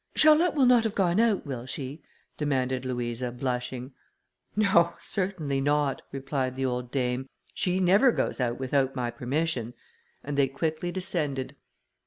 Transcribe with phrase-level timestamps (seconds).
[0.15, 2.01] "Charlotte will not have gone out, will she?"
[2.35, 3.91] demanded Louisa, blushing.
[4.55, 4.95] "No!
[4.97, 9.75] certainly not," replied the old dame, "she never goes out without my permission;"
[10.23, 11.55] and they quickly descended.